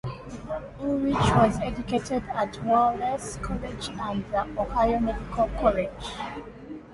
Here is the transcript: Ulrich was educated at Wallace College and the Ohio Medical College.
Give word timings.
Ulrich 0.79 1.15
was 1.35 1.59
educated 1.59 2.23
at 2.33 2.57
Wallace 2.63 3.37
College 3.43 3.89
and 4.01 4.25
the 4.33 4.41
Ohio 4.59 4.97
Medical 4.99 5.47
College. 5.49 6.13